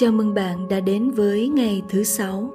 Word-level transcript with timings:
Chào 0.00 0.12
mừng 0.12 0.34
bạn 0.34 0.68
đã 0.68 0.80
đến 0.80 1.10
với 1.10 1.48
ngày 1.48 1.82
thứ 1.88 2.02
sáu. 2.02 2.50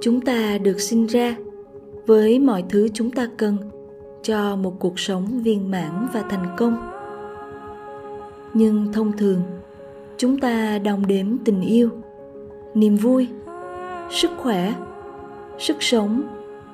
Chúng 0.00 0.20
ta 0.20 0.58
được 0.58 0.80
sinh 0.80 1.06
ra 1.06 1.36
với 2.06 2.38
mọi 2.38 2.64
thứ 2.68 2.88
chúng 2.94 3.10
ta 3.10 3.28
cần 3.36 3.56
cho 4.22 4.56
một 4.56 4.72
cuộc 4.78 4.98
sống 4.98 5.42
viên 5.42 5.70
mãn 5.70 6.08
và 6.12 6.22
thành 6.22 6.56
công. 6.58 6.90
Nhưng 8.54 8.92
thông 8.92 9.16
thường, 9.16 9.42
chúng 10.16 10.40
ta 10.40 10.78
đong 10.78 11.06
đếm 11.06 11.26
tình 11.44 11.60
yêu, 11.60 11.90
niềm 12.74 12.96
vui, 12.96 13.28
sức 14.10 14.30
khỏe, 14.36 14.74
sức 15.58 15.76
sống 15.80 16.22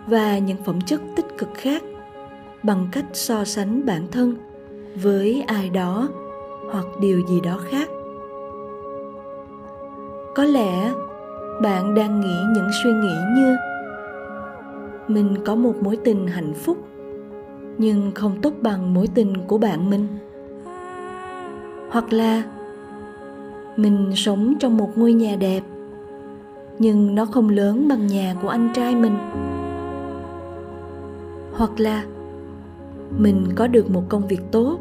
và 0.07 0.39
những 0.39 0.59
phẩm 0.65 0.81
chất 0.81 1.01
tích 1.17 1.27
cực 1.39 1.49
khác 1.55 1.83
bằng 2.63 2.89
cách 2.93 3.07
so 3.13 3.45
sánh 3.45 3.87
bản 3.87 4.07
thân 4.13 4.35
với 4.95 5.45
ai 5.47 5.71
đó 5.71 6.09
hoặc 6.73 6.87
điều 7.01 7.21
gì 7.21 7.41
đó 7.41 7.59
khác. 7.65 7.89
Có 10.35 10.45
lẽ 10.45 10.93
bạn 11.63 11.95
đang 11.95 12.21
nghĩ 12.21 12.37
những 12.55 12.69
suy 12.83 12.93
nghĩ 12.93 13.15
như, 13.37 13.57
mình 15.09 15.37
có 15.45 15.55
một 15.55 15.75
mối 15.81 15.99
tình 16.05 16.27
hạnh 16.27 16.53
phúc, 16.55 16.79
nhưng 17.79 18.13
không 18.15 18.41
tốt 18.43 18.53
bằng 18.61 18.95
mối 18.95 19.07
tình 19.15 19.35
của 19.47 19.59
bạn 19.59 19.91
mình. 19.91 20.07
Hoặc 21.91 22.13
là, 22.13 22.43
mình 23.77 24.13
sống 24.17 24.55
trong 24.61 24.77
một 24.77 24.99
ngôi 24.99 25.13
nhà 25.13 25.37
đẹp, 25.37 25.61
nhưng 26.79 27.15
nó 27.15 27.25
không 27.25 27.49
lớn 27.49 27.89
bằng 27.89 28.07
nhà 28.07 28.35
của 28.43 28.49
anh 28.49 28.69
trai 28.75 28.95
mình. 28.95 29.17
Hoặc 31.53 31.81
là, 31.81 32.05
mình 33.19 33.47
có 33.57 33.67
được 33.67 33.91
một 33.91 34.03
công 34.09 34.29
việc 34.29 34.41
tốt 34.51 34.79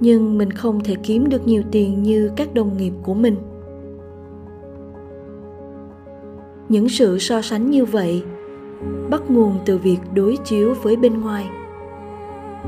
nhưng 0.00 0.38
mình 0.38 0.50
không 0.50 0.80
thể 0.84 0.94
kiếm 1.02 1.28
được 1.28 1.46
nhiều 1.46 1.62
tiền 1.70 2.02
như 2.02 2.30
các 2.36 2.54
đồng 2.54 2.76
nghiệp 2.76 2.92
của 3.02 3.14
mình. 3.14 3.36
Những 6.68 6.88
sự 6.88 7.18
so 7.18 7.42
sánh 7.42 7.70
như 7.70 7.84
vậy 7.84 8.22
bắt 9.10 9.30
nguồn 9.30 9.58
từ 9.64 9.78
việc 9.78 9.98
đối 10.14 10.36
chiếu 10.44 10.74
với 10.82 10.96
bên 10.96 11.20
ngoài. 11.20 11.48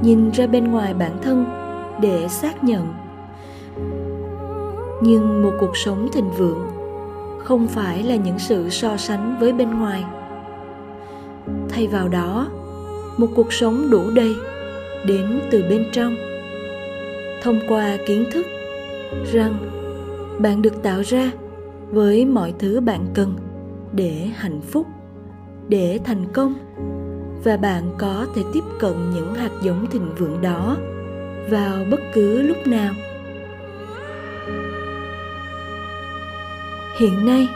Nhìn 0.03 0.31
ra 0.31 0.47
bên 0.47 0.71
ngoài 0.71 0.95
bản 0.95 1.19
thân 1.23 1.45
để 2.01 2.29
xác 2.29 2.65
nhận. 2.65 2.87
Nhưng 5.03 5.43
một 5.43 5.53
cuộc 5.61 5.77
sống 5.77 6.09
thịnh 6.13 6.31
vượng 6.31 6.67
không 7.39 7.67
phải 7.67 8.03
là 8.03 8.17
những 8.17 8.39
sự 8.39 8.69
so 8.69 8.97
sánh 8.97 9.37
với 9.41 9.53
bên 9.53 9.79
ngoài. 9.79 10.05
Thay 11.69 11.87
vào 11.87 12.09
đó, 12.09 12.49
một 13.17 13.29
cuộc 13.35 13.53
sống 13.53 13.91
đủ 13.91 14.11
đầy 14.15 14.35
đến 15.07 15.41
từ 15.51 15.65
bên 15.71 15.85
trong 15.93 16.32
thông 17.43 17.61
qua 17.69 17.97
kiến 18.07 18.25
thức 18.33 18.47
rằng 19.33 19.59
bạn 20.39 20.63
được 20.63 20.83
tạo 20.83 21.03
ra 21.03 21.31
với 21.91 22.27
mọi 22.27 22.55
thứ 22.59 22.81
bạn 22.81 23.07
cần 23.15 23.37
để 23.93 24.29
hạnh 24.37 24.61
phúc, 24.61 24.87
để 25.69 25.99
thành 26.05 26.25
công 26.33 26.55
và 27.45 27.57
bạn 27.57 27.83
có 27.99 28.27
thể 28.35 28.43
tiếp 28.53 28.65
cận 28.81 28.93
những 29.15 29.35
hạt 29.35 29.51
giống 29.63 29.87
thịnh 29.91 30.15
vượng 30.19 30.43
đó 30.43 30.77
vào 31.51 31.85
bất 31.91 32.01
cứ 32.15 32.43
lúc 32.43 32.67
nào. 32.67 32.93
Hiện 36.99 37.27
nay, 37.27 37.49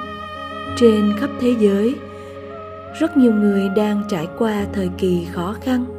trên 0.76 1.12
khắp 1.20 1.30
thế 1.40 1.54
giới, 1.58 1.94
rất 3.00 3.16
nhiều 3.16 3.32
người 3.32 3.68
đang 3.68 4.02
trải 4.08 4.28
qua 4.38 4.66
thời 4.72 4.90
kỳ 4.98 5.24
khó 5.32 5.54
khăn 5.60 5.95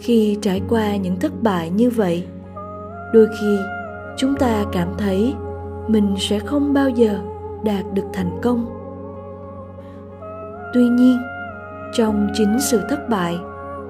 khi 0.00 0.38
trải 0.42 0.62
qua 0.68 0.96
những 0.96 1.16
thất 1.16 1.42
bại 1.42 1.70
như 1.70 1.90
vậy. 1.90 2.26
Đôi 3.12 3.26
khi, 3.40 3.58
chúng 4.16 4.36
ta 4.36 4.64
cảm 4.72 4.88
thấy 4.98 5.34
mình 5.88 6.14
sẽ 6.18 6.38
không 6.38 6.74
bao 6.74 6.88
giờ 6.88 7.18
đạt 7.64 7.84
được 7.94 8.02
thành 8.12 8.38
công. 8.42 8.66
Tuy 10.74 10.88
nhiên, 10.88 11.18
trong 11.92 12.28
chính 12.34 12.60
sự 12.60 12.80
thất 12.88 13.08
bại 13.08 13.38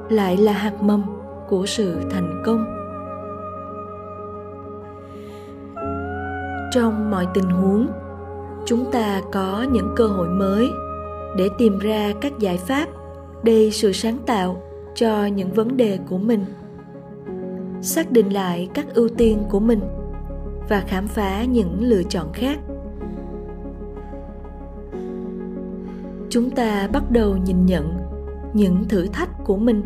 lại 0.09 0.37
là 0.37 0.53
hạt 0.53 0.83
mầm 0.83 1.03
của 1.49 1.67
sự 1.67 1.97
thành 2.11 2.43
công. 2.45 2.65
Trong 6.73 7.11
mọi 7.11 7.27
tình 7.35 7.51
huống, 7.51 7.87
chúng 8.65 8.91
ta 8.93 9.23
có 9.33 9.67
những 9.73 9.93
cơ 9.97 10.07
hội 10.07 10.29
mới 10.29 10.71
để 11.37 11.49
tìm 11.59 11.79
ra 11.79 12.13
các 12.21 12.39
giải 12.39 12.57
pháp 12.57 12.87
đầy 13.43 13.71
sự 13.71 13.93
sáng 13.93 14.19
tạo 14.27 14.63
cho 14.97 15.27
những 15.27 15.53
vấn 15.53 15.77
đề 15.77 15.99
của 16.09 16.19
mình. 16.19 16.45
Xác 17.83 18.13
định 18.13 18.33
lại 18.33 18.69
các 18.75 18.95
ưu 18.95 19.09
tiên 19.09 19.39
của 19.51 19.61
mình 19.61 19.81
và 20.69 20.81
khám 20.81 21.09
phá 21.09 21.45
những 21.45 21.79
lựa 21.81 22.03
chọn 22.03 22.33
khác. 22.33 22.59
Chúng 26.29 26.51
ta 26.51 26.89
bắt 26.93 27.11
đầu 27.11 27.37
nhìn 27.37 27.67
nhận 27.67 27.97
những 28.53 28.85
thử 28.89 29.07
thách 29.07 29.45
của 29.45 29.57
mình 29.57 29.83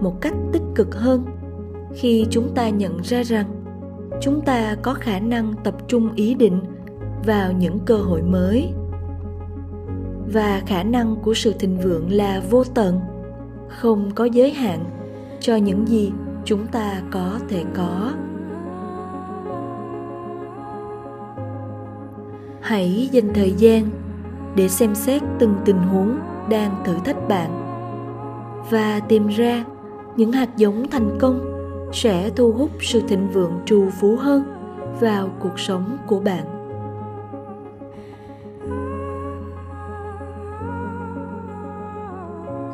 một 0.00 0.20
cách 0.20 0.34
tích 0.52 0.62
cực 0.74 0.94
hơn 0.94 1.24
khi 1.94 2.26
chúng 2.30 2.54
ta 2.54 2.68
nhận 2.68 3.00
ra 3.02 3.22
rằng 3.22 3.46
chúng 4.20 4.40
ta 4.40 4.76
có 4.82 4.94
khả 4.94 5.18
năng 5.18 5.54
tập 5.64 5.74
trung 5.88 6.14
ý 6.14 6.34
định 6.34 6.60
vào 7.26 7.52
những 7.52 7.78
cơ 7.78 7.96
hội 7.96 8.22
mới. 8.22 8.68
Và 10.32 10.62
khả 10.66 10.82
năng 10.82 11.16
của 11.16 11.34
sự 11.34 11.52
thịnh 11.58 11.78
vượng 11.78 12.10
là 12.10 12.42
vô 12.50 12.64
tận 12.74 13.00
không 13.70 14.10
có 14.14 14.24
giới 14.24 14.52
hạn 14.52 14.84
cho 15.40 15.56
những 15.56 15.88
gì 15.88 16.12
chúng 16.44 16.66
ta 16.66 17.02
có 17.10 17.38
thể 17.48 17.64
có. 17.74 18.12
Hãy 22.60 23.08
dành 23.12 23.32
thời 23.34 23.52
gian 23.52 23.90
để 24.56 24.68
xem 24.68 24.94
xét 24.94 25.22
từng 25.38 25.54
tình 25.64 25.78
huống 25.78 26.18
đang 26.48 26.82
thử 26.84 26.94
thách 27.04 27.28
bạn 27.28 27.50
và 28.70 29.00
tìm 29.08 29.26
ra 29.26 29.64
những 30.16 30.32
hạt 30.32 30.56
giống 30.56 30.90
thành 30.90 31.18
công 31.20 31.40
sẽ 31.92 32.30
thu 32.30 32.52
hút 32.52 32.70
sự 32.80 33.02
thịnh 33.08 33.28
vượng 33.28 33.60
trù 33.66 33.90
phú 33.90 34.16
hơn 34.16 34.42
vào 35.00 35.28
cuộc 35.40 35.58
sống 35.58 35.98
của 36.06 36.20
bạn. 36.20 36.59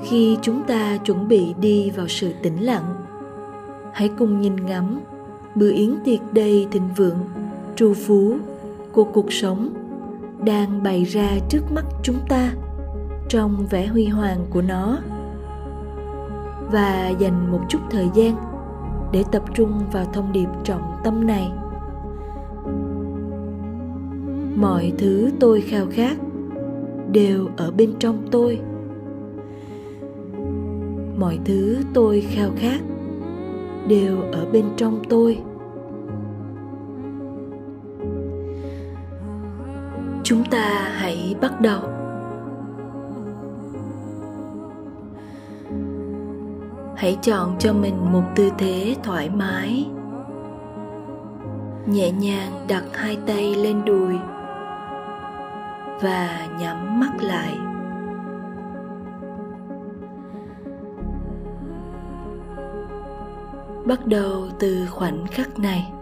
Khi 0.09 0.39
chúng 0.43 0.62
ta 0.67 0.97
chuẩn 0.97 1.28
bị 1.28 1.55
đi 1.61 1.91
vào 1.91 2.09
sự 2.09 2.33
tĩnh 2.43 2.65
lặng. 2.65 2.94
Hãy 3.93 4.11
cùng 4.19 4.41
nhìn 4.41 4.67
ngắm 4.67 5.00
bữa 5.55 5.72
yến 5.72 5.94
tiệc 6.05 6.33
đầy 6.33 6.67
thịnh 6.71 6.89
vượng, 6.97 7.19
trù 7.77 7.94
phú 7.94 8.37
của 8.93 9.05
cuộc 9.05 9.33
sống 9.33 9.69
đang 10.44 10.83
bày 10.83 11.05
ra 11.05 11.28
trước 11.49 11.72
mắt 11.75 11.84
chúng 12.03 12.19
ta 12.28 12.53
trong 13.28 13.67
vẻ 13.71 13.87
huy 13.87 14.06
hoàng 14.06 14.47
của 14.50 14.62
nó. 14.62 14.99
Và 16.73 17.09
dành 17.19 17.53
một 17.53 17.61
chút 17.69 17.78
thời 17.91 18.09
gian 18.15 18.37
để 19.12 19.25
tập 19.33 19.43
trung 19.55 19.83
vào 19.93 20.05
thông 20.12 20.33
điệp 20.33 20.49
trọng 20.65 20.83
tâm 21.05 21.27
này. 21.27 21.50
Mọi 24.56 24.93
thứ 24.99 25.31
tôi 25.41 25.61
khao 25.61 25.87
khát 25.91 26.17
đều 27.12 27.49
ở 27.56 27.71
bên 27.71 27.94
trong 27.99 28.28
tôi 28.31 28.61
mọi 31.19 31.38
thứ 31.44 31.82
tôi 31.94 32.21
khao 32.31 32.50
khát 32.56 32.81
đều 33.88 34.21
ở 34.32 34.47
bên 34.53 34.65
trong 34.77 35.03
tôi. 35.09 35.38
Chúng 40.22 40.44
ta 40.44 40.88
hãy 40.93 41.37
bắt 41.40 41.61
đầu. 41.61 41.81
Hãy 46.96 47.19
chọn 47.23 47.56
cho 47.58 47.73
mình 47.73 48.12
một 48.12 48.23
tư 48.37 48.50
thế 48.58 48.96
thoải 49.02 49.31
mái. 49.31 49.87
Nhẹ 51.87 52.11
nhàng 52.11 52.67
đặt 52.69 52.85
hai 52.93 53.19
tay 53.26 53.55
lên 53.55 53.85
đùi 53.85 54.14
và 56.02 56.49
nhắm 56.61 57.00
mắt 57.00 57.12
lại. 57.23 57.65
Bắt 63.87 64.06
đầu 64.06 64.49
từ 64.59 64.87
khoảnh 64.91 65.27
khắc 65.27 65.59
này. 65.59 65.93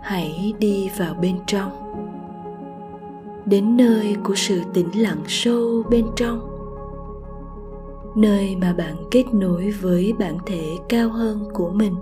Hãy 0.00 0.54
đi 0.58 0.90
vào 0.98 1.14
bên 1.14 1.38
trong. 1.46 1.70
Đến 3.46 3.76
nơi 3.76 4.16
của 4.24 4.34
sự 4.36 4.60
tĩnh 4.74 5.02
lặng 5.02 5.22
sâu 5.26 5.82
bên 5.90 6.06
trong. 6.16 6.40
Nơi 8.16 8.56
mà 8.56 8.72
bạn 8.72 8.96
kết 9.10 9.24
nối 9.32 9.70
với 9.70 10.12
bản 10.18 10.38
thể 10.46 10.76
cao 10.88 11.08
hơn 11.08 11.44
của 11.52 11.70
mình. 11.70 11.94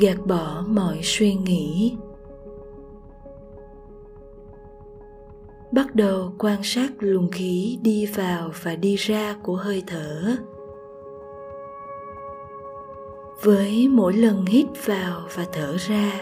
Gạt 0.00 0.26
bỏ 0.26 0.64
mọi 0.68 1.00
suy 1.02 1.34
nghĩ. 1.34 1.96
Bắt 5.72 5.94
đầu 5.94 6.32
quan 6.38 6.60
sát 6.62 6.90
luồng 6.98 7.30
khí 7.30 7.78
đi 7.82 8.06
vào 8.06 8.50
và 8.62 8.76
đi 8.76 8.96
ra 8.96 9.36
của 9.42 9.56
hơi 9.56 9.82
thở 9.86 10.36
với 13.42 13.88
mỗi 13.88 14.12
lần 14.12 14.46
hít 14.46 14.66
vào 14.84 15.20
và 15.34 15.46
thở 15.52 15.76
ra, 15.76 16.12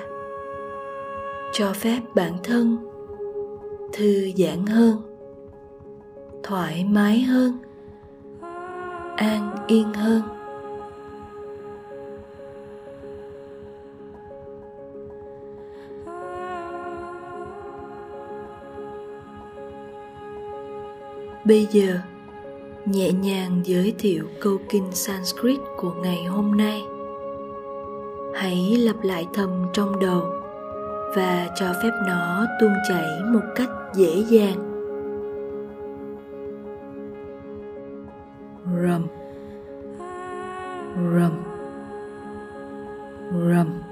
cho 1.52 1.72
phép 1.72 2.00
bản 2.14 2.32
thân 2.44 2.76
thư 3.92 4.30
giãn 4.36 4.66
hơn, 4.66 4.96
thoải 6.42 6.84
mái 6.84 7.20
hơn, 7.20 7.58
an 9.16 9.56
yên 9.66 9.94
hơn. 9.94 10.22
Bây 21.44 21.68
giờ, 21.70 21.98
nhẹ 22.84 23.12
nhàng 23.12 23.60
giới 23.64 23.94
thiệu 23.98 24.24
câu 24.40 24.58
kinh 24.68 24.92
sanskrit 24.92 25.58
của 25.76 25.92
ngày 26.02 26.24
hôm 26.24 26.56
nay 26.56 26.82
hãy 28.34 28.76
lặp 28.78 28.96
lại 29.02 29.26
thầm 29.34 29.66
trong 29.72 30.00
đầu 30.00 30.22
và 31.16 31.48
cho 31.54 31.66
phép 31.82 31.90
nó 32.06 32.46
tuôn 32.60 32.72
chảy 32.88 33.22
một 33.24 33.42
cách 33.54 33.70
dễ 33.94 34.24
dàng. 34.28 34.68
Rầm, 38.82 39.06
rầm, 41.16 41.44
rầm. 43.48 43.82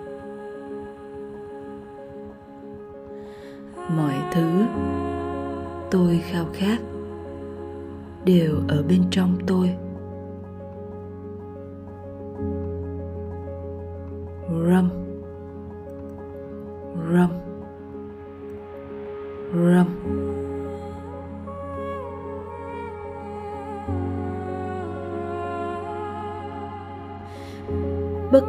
mọi 3.96 4.14
thứ 4.32 4.64
tôi 5.90 6.20
khao 6.30 6.46
khát 6.52 6.78
đều 8.24 8.54
ở 8.68 8.82
bên 8.82 9.02
trong 9.10 9.38
tôi. 9.46 9.76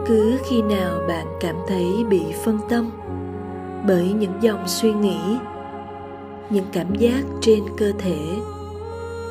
Cứ 0.06 0.38
khi 0.50 0.62
nào 0.62 1.02
bạn 1.08 1.28
cảm 1.40 1.56
thấy 1.68 2.06
bị 2.10 2.22
phân 2.44 2.60
tâm 2.70 2.92
bởi 3.88 4.14
những 4.14 4.34
dòng 4.42 4.68
suy 4.68 4.94
nghĩ, 4.94 5.20
những 6.50 6.66
cảm 6.74 6.96
giác 6.96 7.24
trên 7.42 7.64
cơ 7.78 7.92
thể 8.00 8.20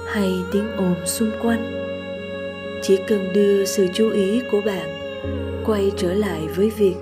hay 0.07 0.33
tiếng 0.53 0.77
ồn 0.77 0.95
xung 1.07 1.31
quanh, 1.43 1.73
chỉ 2.83 2.99
cần 3.09 3.33
đưa 3.35 3.65
sự 3.65 3.87
chú 3.95 4.11
ý 4.11 4.41
của 4.51 4.61
bạn 4.67 4.89
quay 5.67 5.93
trở 5.97 6.15
lại 6.15 6.47
với 6.57 6.71
việc 6.71 6.97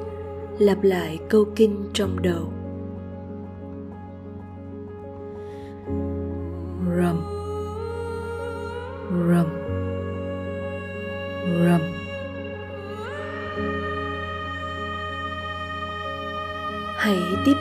lặp 0.59 0.82
lại 0.82 1.19
câu 1.29 1.44
kinh 1.56 1.85
trong 1.93 2.23
đầu. 2.23 2.58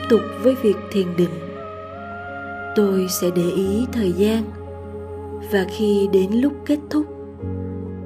Tục 0.08 0.20
với 0.42 0.54
việc 0.62 0.76
thiền 0.90 1.06
định. 1.16 1.30
Tôi 2.76 3.06
sẽ 3.08 3.30
để 3.36 3.50
ý 3.50 3.86
thời 3.92 4.12
gian, 4.12 4.44
và 5.52 5.66
khi 5.68 6.08
đến 6.12 6.32
lúc 6.32 6.52
kết 6.66 6.78
thúc, 6.90 7.04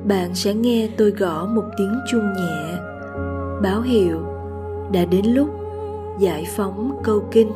bạn 0.09 0.35
sẽ 0.35 0.55
nghe 0.55 0.89
tôi 0.97 1.11
gõ 1.11 1.47
một 1.47 1.65
tiếng 1.79 1.95
chuông 2.11 2.33
nhẹ, 2.33 2.79
báo 3.63 3.81
hiệu 3.81 4.19
đã 4.93 5.05
đến 5.05 5.27
lúc 5.27 5.49
giải 6.19 6.47
phóng 6.57 7.01
câu 7.05 7.25
kinh. 7.31 7.51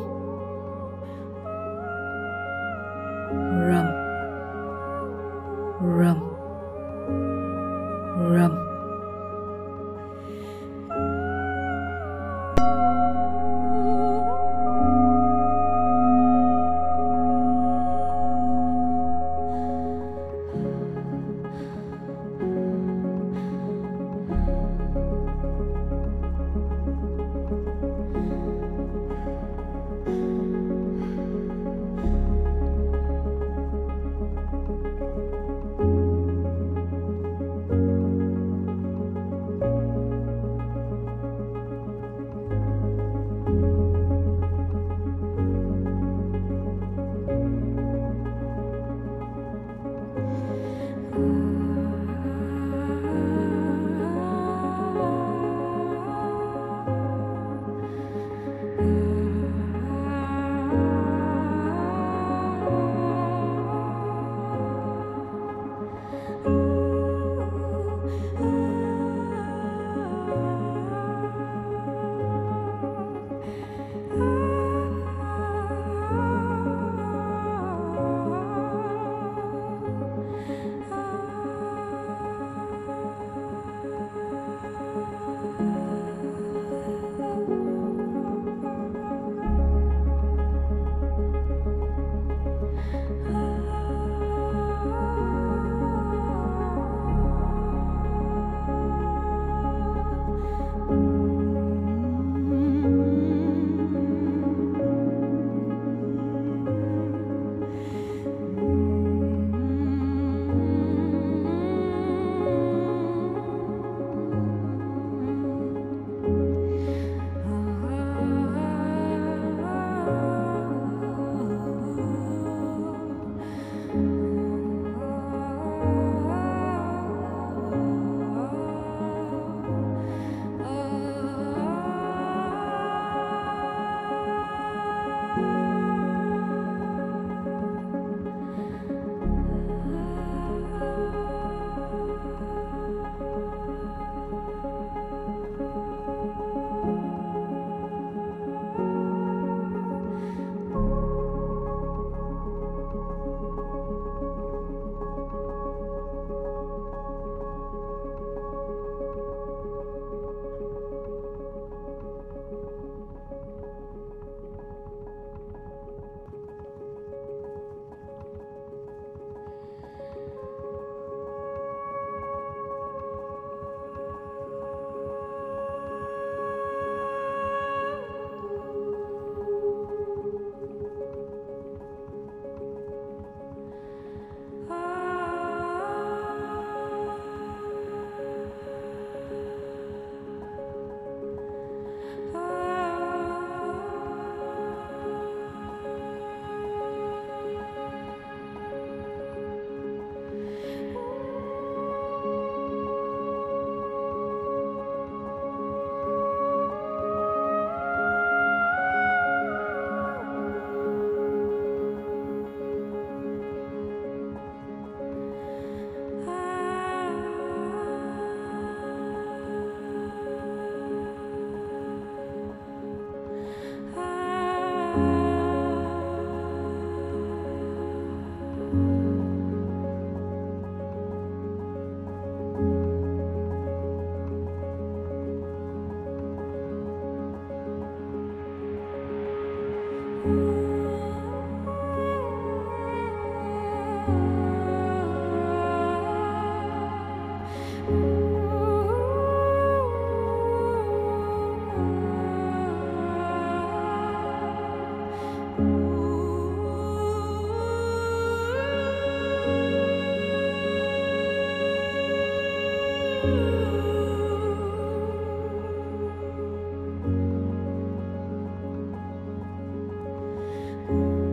Đã 270.88 271.25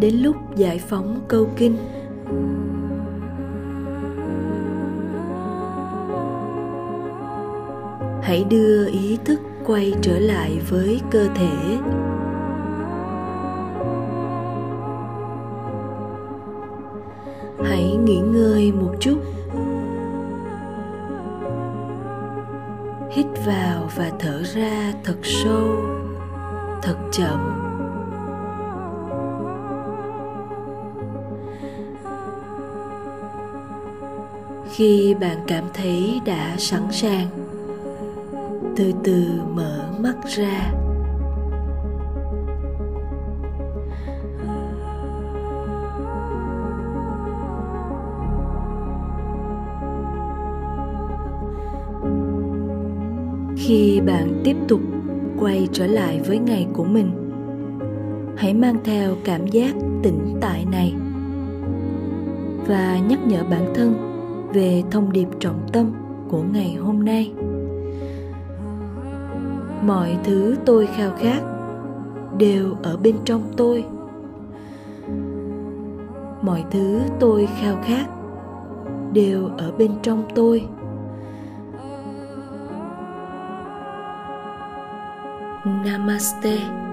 đến 0.00 0.14
lúc 0.14 0.36
giải 0.56 0.78
phóng 0.78 1.20
câu 1.28 1.48
kinh. 1.56 1.76
Hãy 8.22 8.44
đưa 8.50 8.86
ý 8.86 9.18
thức 9.24 9.40
quay 9.64 9.94
trở 10.02 10.18
lại 10.18 10.60
với 10.70 11.00
cơ 11.10 11.28
thể. 11.34 11.78
Hãy 17.64 17.96
nghỉ 18.04 18.18
ngơi 18.18 18.72
một 18.72 18.94
chút. 19.00 19.18
Hít 23.10 23.26
vào 23.46 23.88
và 23.96 24.10
thở 24.18 24.42
ra 24.42 24.92
thật 25.04 25.16
sâu, 25.22 25.76
thật 26.82 26.96
chậm. 27.12 27.65
Khi 34.72 35.14
bạn 35.20 35.36
cảm 35.46 35.64
thấy 35.74 36.20
đã 36.24 36.54
sẵn 36.58 36.82
sàng. 36.90 37.26
Từ 38.76 38.92
từ 39.04 39.24
mở 39.54 39.88
mắt 40.00 40.14
ra. 40.26 40.72
Khi 53.56 54.00
bạn 54.06 54.40
tiếp 54.44 54.56
tục 54.68 54.80
quay 55.38 55.68
trở 55.72 55.86
lại 55.86 56.20
với 56.26 56.38
ngày 56.38 56.66
của 56.72 56.84
mình, 56.84 57.10
hãy 58.36 58.54
mang 58.54 58.76
theo 58.84 59.16
cảm 59.24 59.46
giác 59.46 59.74
tĩnh 60.02 60.36
tại 60.40 60.66
này 60.70 60.94
và 62.66 62.98
nhắc 63.08 63.18
nhở 63.26 63.44
bản 63.50 63.72
thân 63.74 64.15
về 64.52 64.82
thông 64.90 65.12
điệp 65.12 65.28
trọng 65.40 65.60
tâm 65.72 65.92
của 66.28 66.42
ngày 66.42 66.74
hôm 66.74 67.04
nay. 67.04 67.32
Mọi 69.82 70.18
thứ 70.24 70.56
tôi 70.66 70.86
khao 70.86 71.10
khát 71.18 71.40
đều 72.38 72.74
ở 72.82 72.96
bên 72.96 73.16
trong 73.24 73.42
tôi. 73.56 73.84
Mọi 76.42 76.64
thứ 76.70 77.00
tôi 77.20 77.48
khao 77.60 77.76
khát 77.84 78.06
đều 79.12 79.48
ở 79.58 79.72
bên 79.78 79.90
trong 80.02 80.22
tôi. 80.34 80.68
Namaste. 85.84 86.85